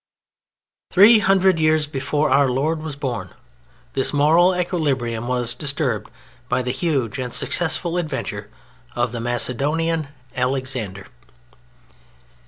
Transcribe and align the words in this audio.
Three 0.89 1.19
hundred 1.19 1.59
years 1.59 1.85
before 1.85 2.31
Our 2.31 2.49
Lord 2.49 2.81
was 2.81 2.95
born 2.95 3.35
this 3.93 4.11
moral 4.11 4.55
equilibrium 4.55 5.27
was 5.27 5.53
disturbed 5.53 6.09
by 6.49 6.63
the 6.63 6.71
huge 6.71 7.19
and 7.19 7.31
successful 7.31 7.97
adventure 7.99 8.49
of 8.95 9.11
the 9.11 9.21
Macedonian 9.21 10.07
Alexander. 10.35 11.05